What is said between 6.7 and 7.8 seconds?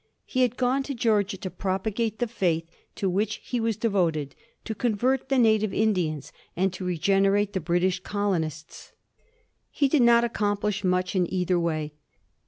to regenerate the